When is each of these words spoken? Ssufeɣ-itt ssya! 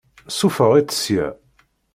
Ssufeɣ-itt 0.31 0.95
ssya! 1.01 1.27